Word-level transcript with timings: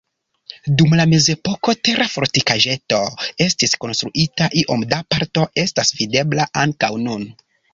Dum 0.81 0.93
la 0.99 1.03
mezepoko 1.11 1.75
tera 1.89 2.07
fortikaĵeto 2.13 2.99
estis 3.49 3.77
konstruita, 3.85 4.49
iom 4.63 4.87
da 4.95 5.01
parto 5.17 5.45
estas 5.67 5.95
videbla 6.01 6.49
ankaŭ 6.65 6.95
nun. 7.07 7.33